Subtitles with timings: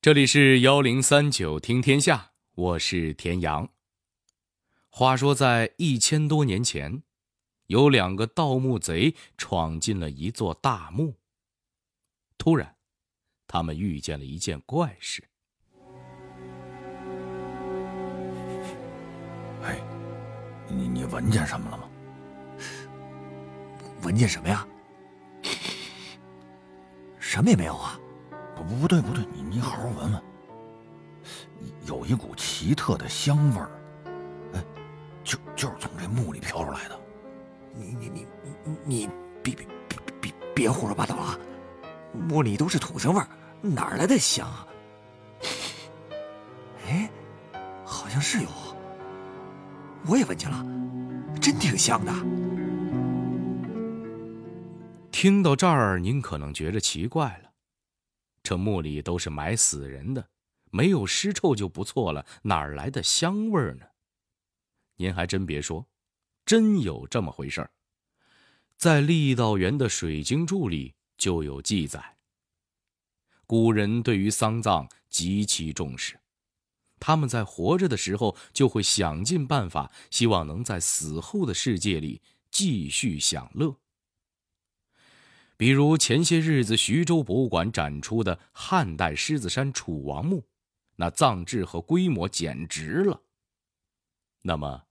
[0.00, 3.68] 这里是幺零三九听天下，我是田阳。
[4.90, 7.02] 话说，在一千多年前，
[7.66, 11.16] 有两个盗墓贼闯进了一座大墓。
[12.38, 12.76] 突然，
[13.48, 15.24] 他们遇见了一件怪事。
[19.64, 19.80] 哎，
[20.68, 21.90] 你你闻见什么了吗？
[24.04, 24.64] 闻见什么呀？
[27.18, 27.98] 什么也没有啊。
[28.64, 30.22] 不对不对，你你好好闻闻，
[31.86, 33.70] 有一股奇特的香味儿，
[34.54, 34.64] 哎，
[35.24, 36.98] 就就是从这墓里飘出来的。
[37.74, 38.26] 你你你
[38.84, 39.08] 你
[39.42, 41.38] 别别别别别胡说八道了，
[42.28, 43.28] 墓里都是土腥味儿，
[43.60, 44.66] 哪来的香啊？
[46.88, 47.10] 哎，
[47.84, 48.48] 好像是有，
[50.06, 50.64] 我也闻见了，
[51.40, 52.12] 真挺香的。
[55.10, 57.47] 听到这儿，您可能觉着奇怪了。
[58.48, 60.30] 这墓里都是埋死人的，
[60.70, 63.84] 没有尸臭就不错了，哪儿来的香味儿呢？
[64.96, 65.86] 您还真别说，
[66.46, 67.70] 真有这么回事儿。
[68.74, 72.16] 在郦道元的《水经注》里就有记载。
[73.46, 76.18] 古人对于丧葬极其重视，
[76.98, 83.76] 他们在活着的时候就会想尽办法，希望能在死后的世界里继续享乐。
[85.58, 90.44] 比如前些日子徐州博物馆展出的汉代狮子山楚王墓，
[90.94, 93.20] 那葬制和规模简直了。
[94.42, 94.84] 那么，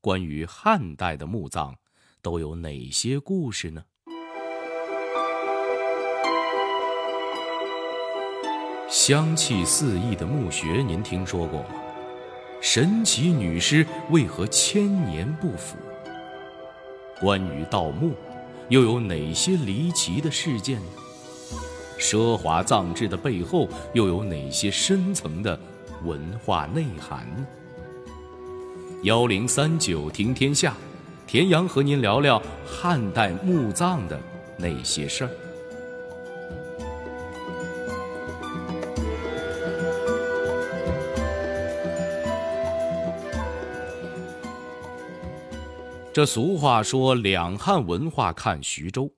[0.00, 1.78] 关于汉代的墓葬
[2.20, 3.84] 都有哪些故事呢？
[8.88, 11.68] 香气四溢的墓穴，您听说过吗？
[12.60, 15.76] 神奇女尸为何千年不腐？
[17.20, 18.16] 关于盗墓。
[18.68, 20.86] 又有哪些离奇的事件呢？
[21.98, 25.58] 奢华葬制的背后又有哪些深层的
[26.04, 27.46] 文化内涵呢？
[29.02, 30.74] 幺零三九听天下，
[31.26, 34.20] 田阳和您聊聊汉代墓葬的
[34.56, 35.30] 那些事儿。
[46.18, 49.14] 这俗话说：“两汉文化看徐州。”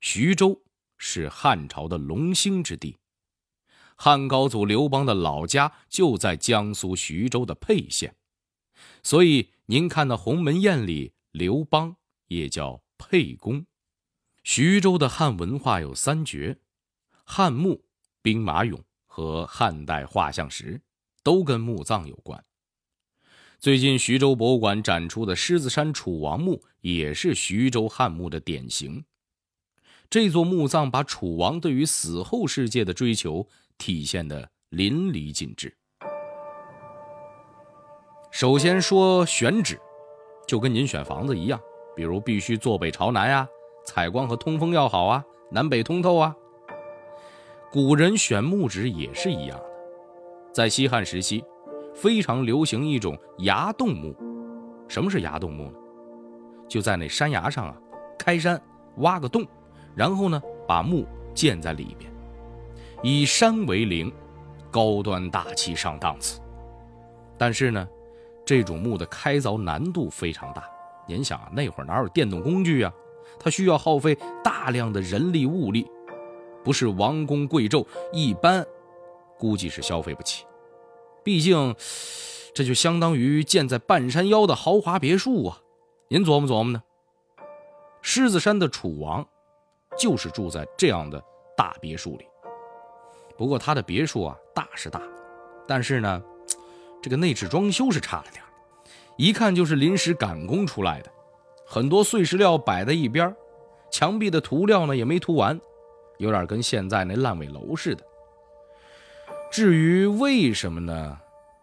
[0.00, 0.62] 徐州
[0.96, 2.96] 是汉朝的龙兴之地，
[3.96, 8.16] 汉高祖刘邦的老家就在江苏徐州的沛县，
[9.02, 11.94] 所以您看那鸿门宴里，刘邦
[12.28, 13.66] 也叫沛公。
[14.42, 16.56] 徐州的汉文化有三绝：
[17.26, 17.84] 汉墓、
[18.22, 20.80] 兵马俑和汉代画像石，
[21.22, 22.42] 都跟墓葬有关。
[23.62, 29.04] 最近徐州博物馆展出的狮子山楚王墓也是徐州汉墓的典型。
[30.10, 33.46] 这座墓葬把楚王对于死后世界的追求
[33.78, 35.72] 体现的淋漓尽致。
[38.32, 39.78] 首先说选址，
[40.44, 41.60] 就跟您选房子一样，
[41.94, 43.46] 比如必须坐北朝南呀，
[43.86, 46.34] 采光和通风要好啊，南北通透啊。
[47.70, 49.64] 古人选墓址也是一样的，
[50.52, 51.44] 在西汉时期。
[51.94, 54.14] 非常流行一种崖洞墓，
[54.88, 55.78] 什么是崖洞墓呢？
[56.68, 57.76] 就在那山崖上啊，
[58.18, 58.60] 开山
[58.96, 59.46] 挖个洞，
[59.94, 62.10] 然后呢把墓建在里边，
[63.02, 64.10] 以山为陵，
[64.70, 66.40] 高端大气上档次。
[67.36, 67.88] 但是呢，
[68.44, 70.64] 这种墓的开凿难度非常大。
[71.06, 72.92] 您想啊，那会儿哪有电动工具啊？
[73.38, 75.90] 它需要耗费大量的人力物力，
[76.62, 78.64] 不是王公贵胄一般，
[79.38, 80.44] 估计是消费不起。
[81.24, 81.74] 毕竟，
[82.54, 85.58] 这就相当于建在半山腰的豪华别墅啊！
[86.08, 86.82] 您琢磨琢磨呢？
[88.02, 89.26] 狮子山的楚王，
[89.98, 91.22] 就是住在这样的
[91.56, 92.26] 大别墅里。
[93.36, 95.00] 不过他的别墅啊，大是大，
[95.66, 96.22] 但是呢，
[97.00, 98.42] 这个内置装修是差了点
[99.16, 101.10] 一看就是临时赶工出来的。
[101.64, 103.34] 很多碎石料摆在一边，
[103.90, 105.58] 墙壁的涂料呢也没涂完，
[106.18, 108.04] 有点跟现在那烂尾楼似的。
[109.50, 111.18] 至于为什么呢？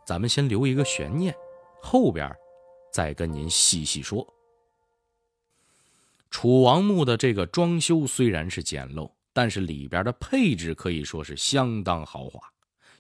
[0.09, 1.31] 咱们先留一个悬念，
[1.83, 2.35] 后边
[2.91, 4.27] 再跟您细细说。
[6.31, 12.39] 楚王墓的这个装修虽然是简陋，但是里边的配置可以说是相当豪华，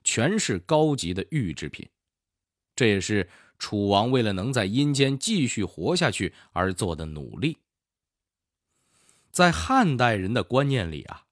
[0.03, 1.89] 全是高级的玉制品。
[2.75, 3.27] 这也是
[3.57, 7.57] 楚王为了能在阴间继续活下去而做的努力。
[9.31, 11.25] 在汉代人的观念里啊。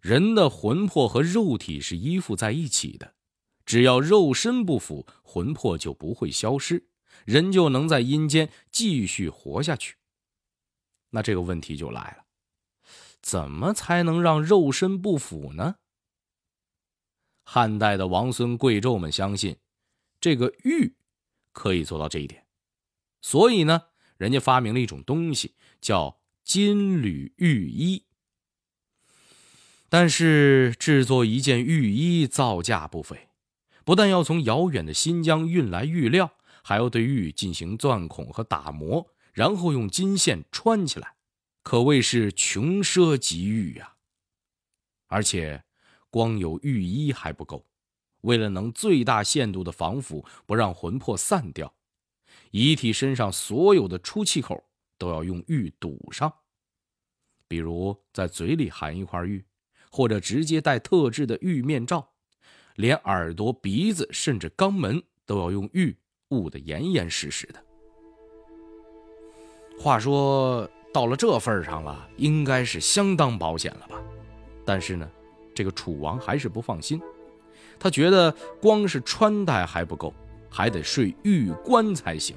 [0.00, 3.12] 人的魂魄和肉体是依附在一起的，
[3.64, 6.86] 只要肉身不腐，魂魄就不会消失，
[7.24, 9.96] 人就能在阴间继续活下去。
[11.10, 12.24] 那这个问题就来了，
[13.20, 15.76] 怎么才能让肉身不腐呢？
[17.44, 19.56] 汉代的王孙贵胄们相信，
[20.20, 20.94] 这个玉
[21.52, 22.46] 可以做到这一点，
[23.20, 23.82] 所以呢，
[24.16, 28.04] 人家发明了一种东西，叫金缕玉衣。
[29.88, 33.28] 但是制作一件玉衣造价不菲，
[33.84, 36.32] 不但要从遥远的新疆运来玉料，
[36.62, 41.16] 还要对玉进行钻孔和打磨，然后用金线穿起来，
[41.62, 43.94] 可谓是穷奢极欲呀。
[45.08, 45.64] 而且。
[46.12, 47.66] 光有浴衣还不够，
[48.20, 51.74] 为了能最大限度的防腐，不让魂魄散掉，
[52.50, 54.62] 遗体身上所有的出气口
[54.98, 56.30] 都要用玉堵上。
[57.48, 59.42] 比如在嘴里含一块玉，
[59.90, 62.11] 或者直接戴特制的玉面罩，
[62.76, 65.96] 连耳朵、鼻子甚至肛门都要用玉
[66.30, 67.62] 捂得严严实实的。
[69.78, 74.00] 话说到了这份上了，应该是相当保险了吧？
[74.64, 75.10] 但是呢？
[75.54, 76.98] 这个楚王还是不放心，
[77.78, 80.14] 他觉得光是穿戴还不够，
[80.48, 82.34] 还得睡玉棺才行。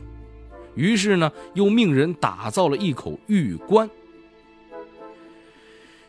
[0.76, 3.90] 于是呢，又命人打造了一口玉棺。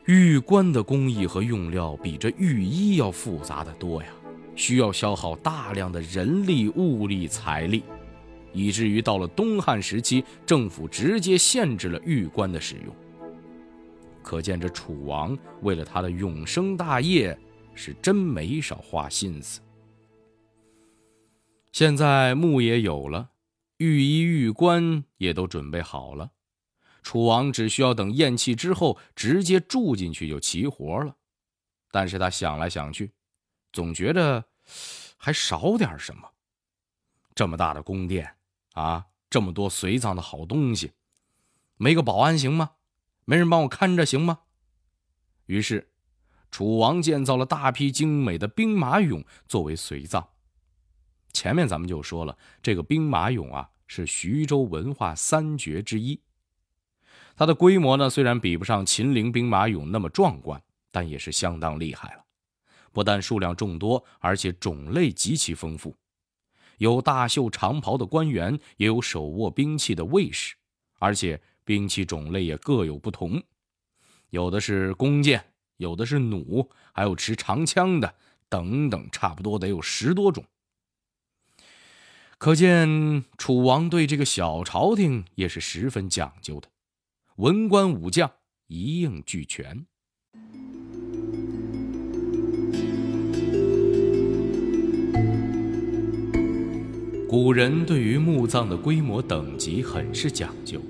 [0.06, 4.08] 玉棺的工艺和用料比这玉衣要复杂的多呀，
[4.54, 7.82] 需要消耗大量的人力、物力、财力，
[8.52, 12.94] 以至于到了东汉时期，政府直接限制了玉棺的使用。
[14.22, 17.36] 可见这楚王为了他的永生大业，
[17.74, 19.60] 是真没少花心思。
[21.72, 23.30] 现在墓也有了，
[23.78, 26.30] 御衣玉棺也都准备好了，
[27.06, 31.14] 楚王只需要等咽气之后，直接住进去就齐活了。
[31.92, 33.12] 但是他想来想去，
[33.72, 34.44] 总觉得
[35.16, 36.28] 还少点什么。
[37.32, 38.34] 这么大的宫殿
[38.72, 40.94] 啊，这么多随葬的好东西，
[41.76, 42.72] 没个保安行吗？
[43.24, 44.40] 没人帮我看着行吗？
[45.44, 45.92] 于是，
[46.50, 50.28] 楚王建造了大批精美的兵马俑作为随葬。
[51.32, 56.20] 前面咱们就说了，这个兵马俑啊是徐州文化三绝之一。
[57.36, 60.60] 它的规模呢虽然比不上秦陵兵马俑那么壮观，
[60.90, 62.24] 但也是相当厉害了。
[62.92, 65.94] 不但数量众多，而且种类极其丰富，
[66.78, 70.56] 有大袖长袍的官员，也有手握兵器的卫士，
[70.98, 71.40] 而且。
[71.66, 73.42] 兵器种类也各有不同，
[74.30, 75.46] 有的是弓箭，
[75.78, 78.14] 有的是弩，还有持长枪的，
[78.48, 80.44] 等等，差不多得有十多种。
[82.38, 86.68] 可见楚王对这个小朝廷也是十分讲究的，
[87.36, 88.30] 文官武将
[88.66, 89.84] 一应俱全。
[97.28, 100.80] 古人对于墓葬的规模等级很是讲究。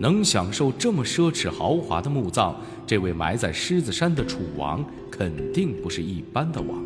[0.00, 6.82] 能享受这么奢侈豪华的墓葬，这位埋在狮子山的楚王肯定不是一般的王。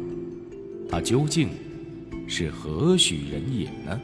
[0.88, 1.50] 他究竟
[2.26, 4.00] 是何许人也呢？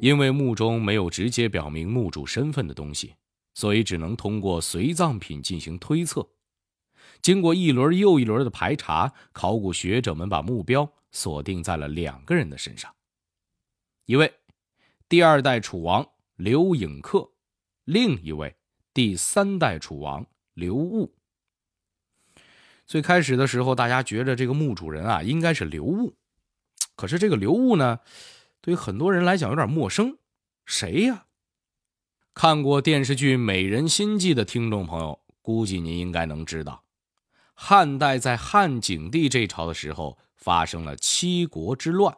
[0.00, 3.14] 因为墓中没有直接表明墓主身份的东西，
[3.54, 6.28] 所以只能通过随葬品进行推测。
[7.20, 10.92] 经过一轮又一轮的排查，考古学者们把目标。
[11.10, 12.94] 锁定在了两个人的身上，
[14.04, 14.30] 一位
[15.08, 16.06] 第二代楚王
[16.36, 17.32] 刘颖克，
[17.84, 18.54] 另一位
[18.92, 21.10] 第三代楚王刘戊。
[22.86, 26.14] 最开始的时候，大家觉得这个墓主人啊应该是刘戊，
[26.94, 28.00] 可是这个刘戊呢，
[28.60, 30.18] 对于很多人来讲有点陌生，
[30.64, 31.26] 谁呀？
[32.34, 36.84] 看过电视剧《美人心计》的听众朋友，估计您应该能知道，
[37.54, 40.18] 汉代在汉景帝这朝的时候。
[40.40, 42.16] 发生了七国之乱，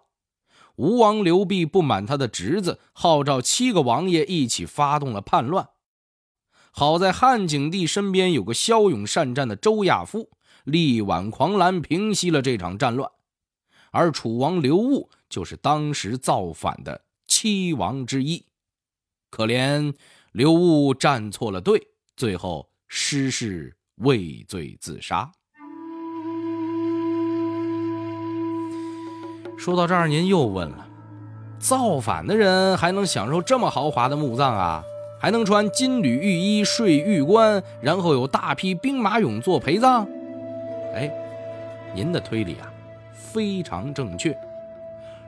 [0.77, 5.71] 吴王刘濞不满他的侄子，号召七个王爷一起发动了叛乱。
[6.71, 10.31] 好在汉景帝身边有个骁勇善战的周亚夫，
[10.65, 13.11] 力挽狂澜，平息了这场战乱。
[13.91, 18.45] 而楚王刘戊就是当时造反的七王之一。
[19.31, 19.95] 可怜
[20.33, 21.81] 刘戊站错了队，
[22.17, 25.31] 最后失势畏罪自杀。
[29.57, 30.89] 说到这儿，您又问了：
[31.59, 34.83] 造反的人还能享受这么豪华的墓葬啊？
[35.21, 40.09] 还能穿金缕玉衣、睡玉棺，然后有大批兵马俑做陪葬？
[40.95, 41.13] 哎，
[41.95, 42.73] 您的推理啊，
[43.13, 44.35] 非常正确。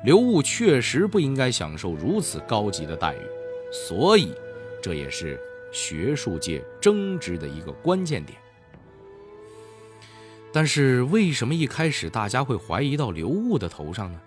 [0.05, 3.21] 刘悟确实不应该享受如此高级的待遇，
[3.73, 4.35] 所以
[4.83, 5.41] 这也是
[5.73, 8.37] 学术界争执的一个关键点。
[10.53, 14.21] 但是为什么一开始大家会怀疑到刘悟的头上呢？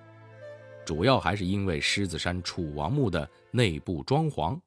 [0.86, 4.58] 主要还是因为狮子山楚王墓的内部装潢。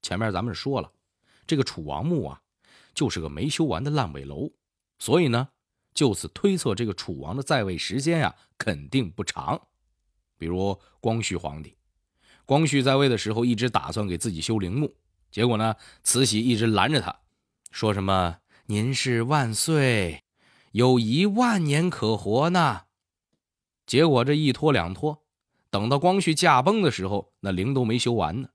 [0.00, 0.90] 前面咱们说了，
[1.46, 2.40] 这个楚王墓啊，
[2.94, 4.50] 就是个没修完的烂尾楼，
[4.98, 5.48] 所以呢，
[5.92, 9.60] 就此推测这个楚王的在位时间呀，肯定不长。
[10.42, 11.76] 比如光绪皇帝，
[12.44, 14.92] 光绪在位的时候一直打算给自己修陵墓，
[15.30, 17.20] 结果呢，慈禧一直拦着他，
[17.70, 20.24] 说什么“您是万岁，
[20.72, 22.86] 有一万年可活呢”，
[23.86, 25.22] 结果这一拖两拖，
[25.70, 28.48] 等到光绪驾崩的时候，那陵都没修完呢。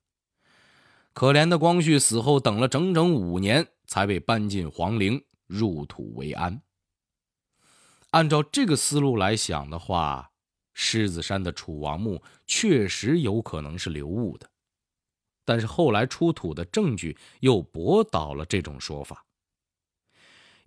[1.14, 6.62] 可怜的光绪死后，等了整整五年，才被搬进皇陵，入土为安。
[8.10, 10.32] 按照这个思路来想的话，
[10.80, 14.48] 狮子山的楚王墓确实有可能是刘戊的，
[15.44, 19.26] 但是后来出土的证据又驳倒了这种说法。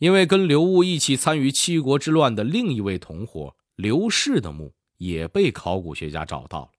[0.01, 6.71] 因为跟刘戊一起参与七国之乱的另一位同伙刘氏的墓也被考古学家找到了。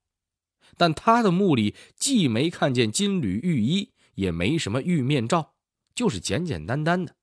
[0.75, 5.53] 但他的墓里既没看见金缕玉衣，也没什么玉面罩，
[5.95, 7.15] 就是简简单单的。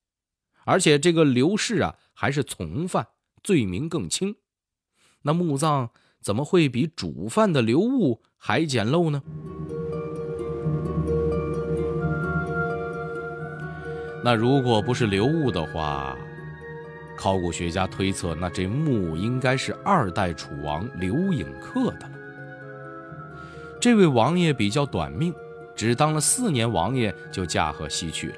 [0.65, 3.09] 而且这个刘氏啊，还是从犯，
[3.43, 4.35] 罪名更轻。
[5.23, 9.23] 那墓葬怎么会比主犯的刘物还简陋呢？
[14.25, 16.17] 那如果不是刘物的话，
[17.17, 22.13] 考古学家推测，那这墓应该是二代楚王刘颖克的了。
[23.81, 25.33] 这位王爷比较短命，
[25.75, 28.37] 只当了四年王爷就驾鹤西去了。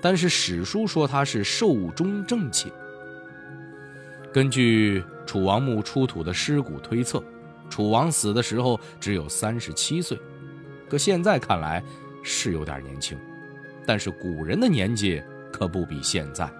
[0.00, 2.70] 但是史书说他是寿终正寝。
[4.32, 7.22] 根据楚王墓出土的尸骨推测，
[7.70, 10.18] 楚王死的时候只有三十七岁，
[10.88, 11.82] 可现在看来
[12.22, 13.18] 是有点年轻。
[13.86, 16.50] 但是古人的年纪可不比现在，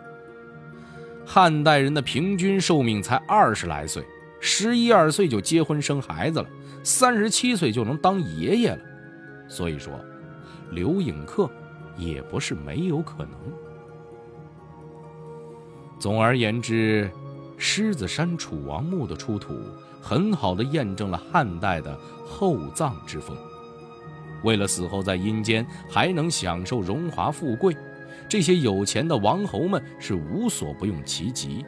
[1.27, 4.03] 汉代人的平均寿命才二十来岁，
[4.41, 6.49] 十一二岁就结婚生孩子了。
[6.83, 8.81] 三十七岁就能当爷爷了，
[9.47, 9.93] 所以说，
[10.71, 11.51] 刘颖客
[11.99, 13.33] 也不是没有可能。
[15.99, 17.11] 总而言之，
[17.59, 19.61] 狮子山楚王墓的出土，
[20.00, 23.37] 很好的验证了汉代的厚葬之风。
[24.45, 27.77] 为了死后在阴间还能享受荣华富贵，
[28.29, 31.65] 这些有钱的王侯们是无所不用其极，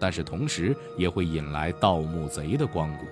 [0.00, 3.04] 但是同时也会引来盗墓贼的光顾。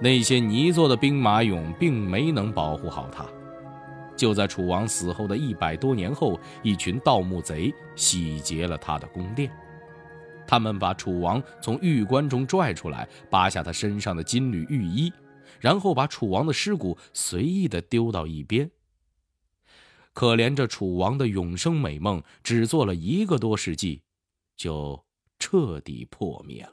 [0.00, 3.24] 那些泥做的兵马俑并没能保护好他。
[4.16, 9.48] 就在楚王死后的一百多年后，一群盗墓贼洗劫了他的宫殿。
[10.48, 15.12] 他们把楚王从玉棺中拽出来，扒下他身上的金缕玉衣，
[15.60, 18.70] 然后把楚王的尸骨随意的丢到一边。
[20.14, 24.00] 可怜这楚王的永生美梦，只做了一个多世纪，
[24.56, 25.04] 就
[25.38, 26.72] 彻底破灭了。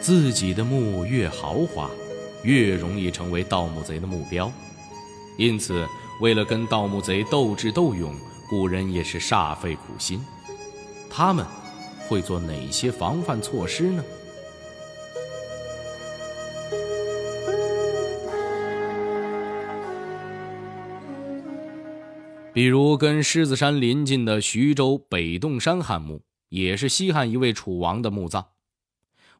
[0.00, 1.90] 自己的墓越豪华，
[2.42, 4.50] 越容易成为盗墓贼的目标。
[5.36, 5.86] 因此，
[6.22, 8.12] 为了跟盗墓贼斗智斗勇，
[8.48, 10.24] 古人也是煞费苦心。
[11.10, 11.44] 他们
[12.08, 14.04] 会做哪些防范措施呢？
[22.54, 28.44] 比如，跟狮子山临近的徐州北洞山汉墓，也是西汉一位楚王的墓葬。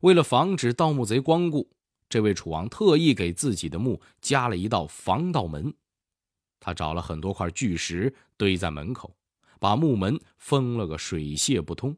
[0.00, 1.68] 为了防止盗墓贼光顾，
[2.08, 5.74] 这位楚王特意给自己的墓加了一道防盗门。
[6.68, 9.16] 他找了很多块巨石堆在门口，
[9.58, 11.96] 把墓门封了个水泄不通。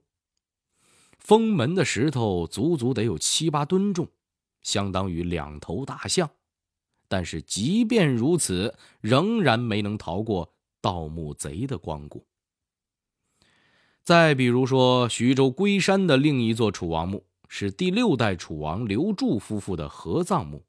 [1.19, 4.07] 封门的石头足足得有七八吨重，
[4.63, 6.31] 相当于两头大象。
[7.09, 12.25] 但是即便如此，仍然没能逃过盗墓贼的光顾。
[14.05, 17.27] 再比如说，徐州龟山的另一座楚王墓。
[17.49, 20.65] 是第六代楚王刘柱夫妇的合葬墓。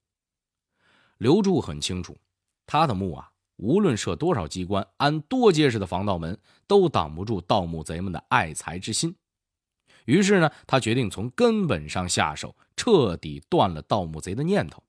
[1.19, 2.17] 刘柱很清楚，
[2.65, 3.30] 他的墓啊，
[3.61, 9.15] 无论设多少机关，安多结实的防盗门，都挡不住盗墓贼们的爱财之心。
[10.05, 14.81] 于是呢，他决定从根本上下手，彻底断了盗墓贼的念头。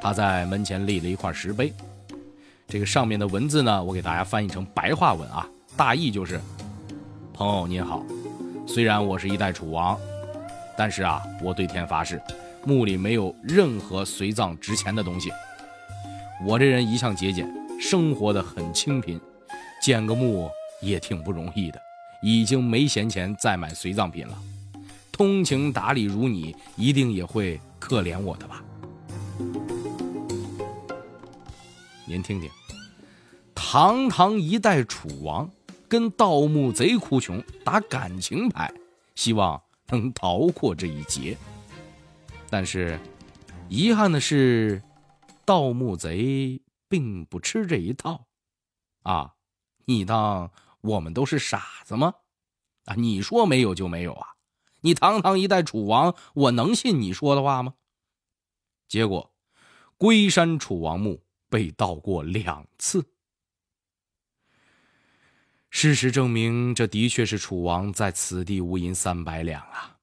[0.00, 1.72] 他在门前立了一块石碑，
[2.68, 6.40] 这个上面的文字呢，我给大家翻译成白话文啊，大意就是：
[7.34, 8.04] 朋友您好。
[8.68, 9.98] 虽然我是一代楚王，
[10.78, 12.22] 但是啊，我对天发誓，
[12.64, 15.28] 墓里没有任何随葬值钱的东西。
[16.44, 17.50] 我这人一向节俭，
[17.80, 19.20] 生活的很清贫，
[19.80, 20.50] 建个墓
[20.80, 21.80] 也挺不容易的，
[22.22, 24.38] 已经没闲钱再买随葬品了。
[25.10, 28.62] 通情达理如你，一定也会可怜我的吧？
[32.06, 32.50] 您听听，
[33.54, 35.48] 堂堂一代楚王。
[35.88, 38.68] 跟盗墓贼哭穷，打感情牌，
[39.14, 41.36] 希望能逃过这一劫。
[42.50, 42.98] 但是，
[43.68, 44.82] 遗憾的是，
[45.46, 48.26] 盗墓贼并不吃这一套。
[49.02, 49.36] 啊，
[49.86, 52.12] 你当我们都是傻子吗？
[52.84, 54.34] 啊，你说没有就没有啊？
[54.80, 57.74] 你堂堂一代楚王，我能信你说的话吗？
[58.88, 59.32] 结果，
[59.96, 63.04] 龟山楚王墓被盗过两次。
[65.70, 69.95] 事实证明，这的确是楚王在此地无银三百两啊！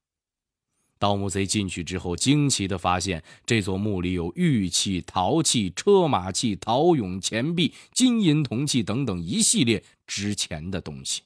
[1.03, 11.23] 盗墓贼进去之后，惊奇的发现这座墓里有玉器、陶器、车马器、陶俑、钱币、金银铜器等等一系列值钱的东西。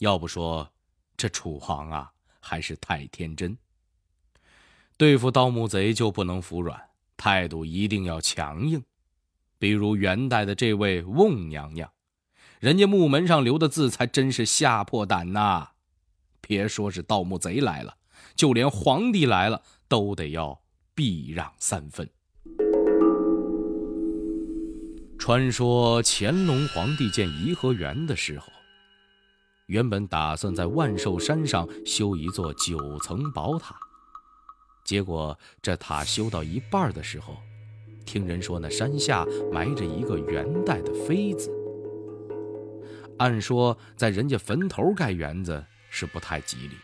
[0.00, 0.70] 要不说，
[1.16, 3.56] 这楚王啊，还是太天真。
[4.98, 6.78] 对付盗墓贼就不能服软，
[7.16, 8.84] 态度一定要强硬。
[9.58, 11.90] 比如元代的这位瓮娘娘。
[12.60, 15.70] 人家墓门上留的字才真是吓破胆呐！
[16.42, 17.96] 别说是盗墓贼来了，
[18.38, 20.60] 就连皇帝来了都得要
[20.94, 22.08] 避让三分。
[25.18, 28.46] 传说乾隆皇帝建颐和园的时候，
[29.66, 33.74] 原本打算在万寿山上修一座九层宝塔，
[34.84, 37.36] 结果这塔修到一半的时候，
[38.06, 41.52] 听人说那山下埋着一个元代的妃子。
[43.18, 46.76] 按说，在人家坟头盖园子是不太吉利，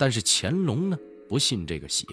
[0.00, 2.06] 但是乾隆呢不信这个邪，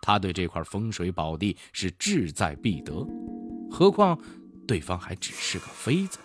[0.00, 3.04] 他对这块风水宝地是志在必得，
[3.68, 4.16] 何况
[4.68, 6.20] 对方还只是个妃子，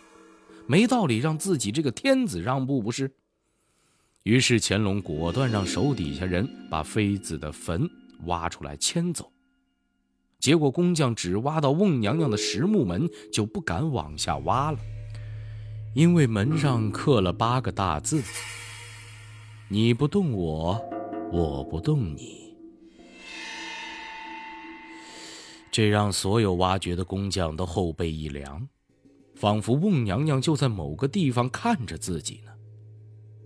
[0.67, 3.11] 没道理让自己这个天子让步不是？
[4.21, 7.89] 于是乾隆果断让手底下人把妃子的坟
[8.25, 9.31] 挖出来迁走，
[10.37, 14.77] 结果工匠只挖到瓮娘娘的石木门，就不敢往下挖了。
[15.95, 18.21] 因为门上刻了八个大字
[19.73, 20.77] ：“你不动我，
[21.31, 22.53] 我不动你。”
[25.71, 28.67] 这让所有挖掘的工匠都后背一凉，
[29.33, 32.51] 仿佛瓮娘娘就在某个地方看着自己呢。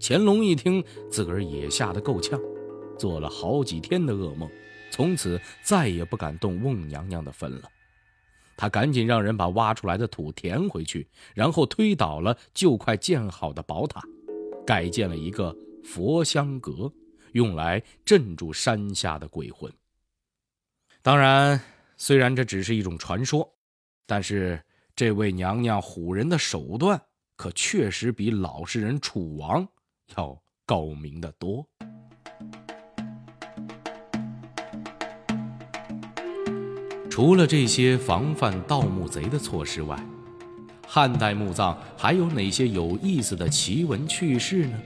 [0.01, 2.41] 乾隆一听，自个儿也吓得够呛，
[2.97, 4.49] 做了好几天的噩梦，
[4.89, 7.69] 从此再也不敢动瓮娘娘的坟了。
[8.57, 14.01] 他赶紧让人把挖出来的土填回去，然后推倒了就快建好的宝塔，
[14.65, 16.91] 改建了一个佛香阁，
[17.33, 19.71] 用来镇住山下的鬼魂。
[21.01, 21.61] 当然，
[21.95, 23.47] 虽然这只是一种传说，
[24.07, 24.61] 但是
[24.95, 26.99] 这位娘娘唬人的手段
[27.35, 29.65] 可确实比老实人楚王
[30.15, 31.65] 要高明的多。
[37.09, 39.97] 除了这些防范盗墓贼的措施外，
[40.85, 44.77] 汉代墓葬还有哪些有意思的奇闻趣事呢？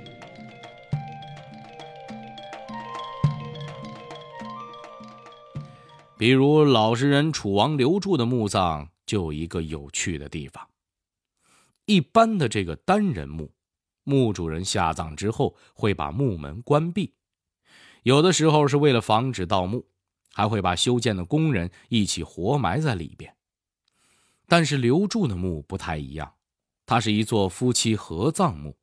[6.19, 10.67] 比如老实人楚王刘柱的墓葬就有一个有趣的地方：
[11.85, 13.53] 一般的这个单人墓，
[14.03, 17.13] 墓主人下葬之后会把墓门关闭，
[18.03, 19.87] 有的时候是为了防止盗墓。
[20.31, 23.33] 还会把修建的工人一起活埋在里边。
[24.47, 26.33] 但是刘柱的墓不太一样，
[26.85, 28.77] 它是一座夫妻合葬墓。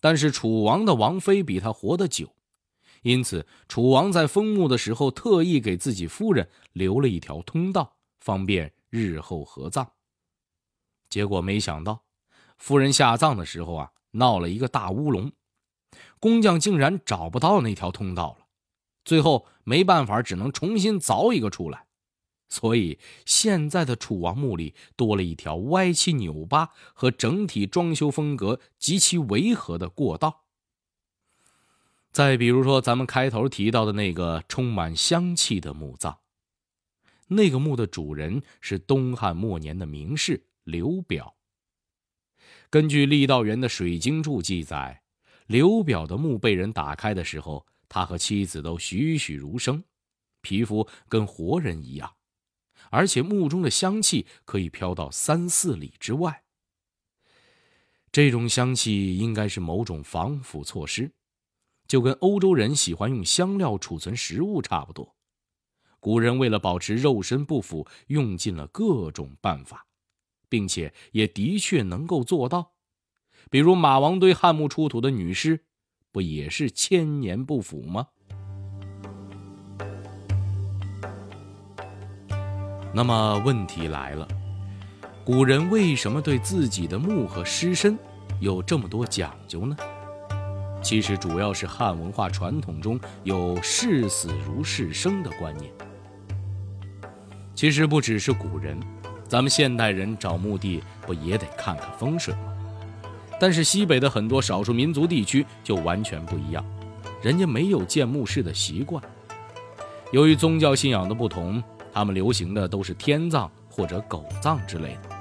[0.00, 2.34] 但是楚王的王妃比他活得久，
[3.02, 9.90] 因此楚王在封墓的时候特意给自己夫人留了一条通道，方便日后合葬。
[11.08, 12.02] 结果没想到，
[12.58, 15.32] 夫人下葬的时候啊，闹了一个大乌龙，
[16.18, 18.46] 工匠竟然找不到那条通道了。
[19.04, 21.86] 最后没办法，只能重新凿一个出来，
[22.50, 30.47] 所以现在的楚王墓里多了一条歪七扭八和整体装修风格极其违和的过道。
[32.12, 36.18] 再比如说，咱们开头提到的那个充满香气的墓葬，
[37.28, 41.36] 那个墓的主人是东汉末年的名士刘表。
[42.70, 45.02] 根据郦道元的《水经注》记载，
[45.46, 47.66] 刘表的墓被人打开的时候。
[47.90, 49.82] 他和妻子都栩栩如生，
[50.42, 52.16] 皮肤跟活人一样，
[52.90, 56.44] 而且墓中的香气可以飘到三四里之外。
[58.12, 61.10] 这种香气应该是某种防腐措施，
[61.88, 65.16] 就跟欧洲人喜欢用香料储存食物差不多。
[65.98, 69.86] 古人为了保持肉身不腐，用尽了各种办法，
[70.48, 72.72] 并且也的确能够做到，
[73.50, 75.64] 比如马王堆汉墓出土的女尸。
[76.10, 78.06] 不也是千年不腐吗？
[82.94, 84.26] 那么问题来了，
[85.24, 87.96] 古人为什么对自己的墓和尸身
[88.40, 89.76] 有这么多讲究呢？
[90.82, 95.70] 其实主要是汉文化传统中有视死如视生的观念。
[97.54, 98.78] 其实不只是古人，
[99.26, 102.54] 咱们现代人找墓地不也得看看风水吗？
[103.40, 106.64] 但是西北的很多少数民族地区就完全不一样，
[107.22, 109.02] 人家没有建墓室的习惯。
[110.10, 111.62] 由于宗教信仰的不同，
[111.92, 115.16] 他们流行的都是天葬或者狗葬之类的，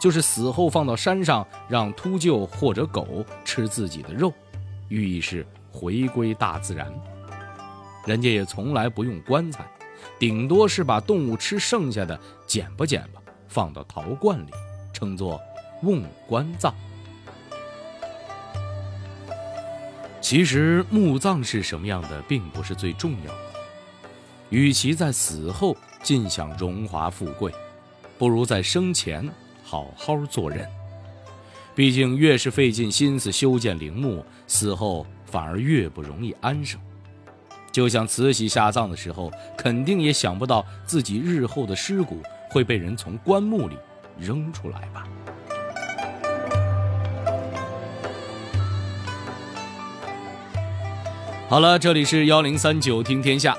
[0.00, 4.32] 就是死后放到山上，让秃鹫或者狗吃自己的肉，
[4.92, 6.92] 寓意是回归大自然。
[8.04, 9.64] 人家也从来不用棺材，
[10.18, 14.50] 顶多是把动物吃剩下的捡吧捡吧，放到陶罐里，
[14.92, 15.40] 称作
[15.82, 16.74] 瓮棺葬。
[20.20, 23.38] 其实墓葬是什么样的，并不是最重要的。
[24.50, 27.50] 与其在死后尽享荣华富贵，
[28.18, 29.26] 不如在生前
[29.64, 30.68] 好好做人。
[31.74, 36.78] 毕竟，越是费尽心思修建陵墓，死后反而越不容易安生。
[37.70, 43.76] 就像慈禧下葬的时候，肯定也想不到自己日后的尸骨会被人从棺木里
[44.18, 45.08] 扔出来吧。
[51.48, 53.56] 好了，这里是幺零三九听天下。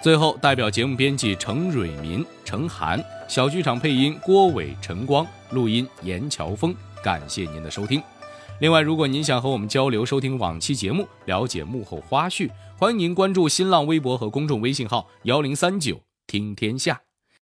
[0.00, 6.72] 最后，代表节目编辑程蕊民、程涵，小剧场配音郭伟、陈光，录音严乔峰。
[7.06, 8.02] 感谢您的收听。
[8.58, 17.05] 另外，如果您想和我们交流、收听往期节目、了解幕后花絮，欢迎您关注新浪微博和公众微信号幺零三九听天下。